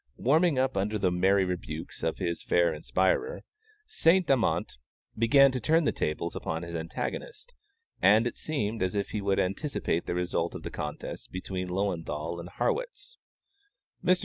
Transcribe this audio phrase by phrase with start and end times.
[0.17, 3.41] Warming up under the merry rebukes of his fair inspirer,
[3.85, 4.77] Saint Amant
[5.15, 7.53] began to turn the tables upon his antagonist,
[8.01, 12.39] and it seemed as if he would anticipate the result of the contest between Löwenthal
[12.39, 13.17] and Harrwitz.
[14.03, 14.19] Mr.